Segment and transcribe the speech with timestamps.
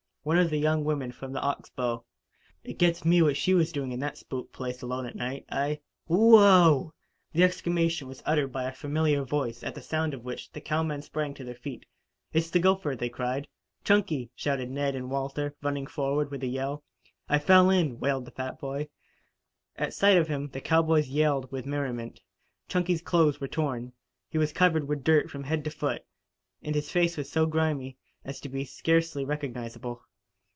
[0.23, 2.05] "One of the young women from the Ox Bow.
[2.63, 5.45] It gets me what she was doing in that spook place alone at night.
[5.49, 6.91] I" "W o w!"
[7.33, 11.01] The exclamation was uttered by a familiar voice, at the sound of which the cowmen
[11.01, 11.87] sprang to their feet.
[12.33, 13.47] "It's the gopher!" they cried.
[13.83, 16.83] "Chunky!" shouted Ned and Walter, running forward with a yell.
[17.27, 18.89] "I fell in," wailed the fat boy.
[19.75, 22.21] At sight of him the cowboys yelled with merriment.
[22.67, 23.93] Chunky's clothes were torn.
[24.29, 26.05] He was covered with dirt from head to foot,
[26.61, 30.03] and his face was so grimy as to be scarcely recognizable.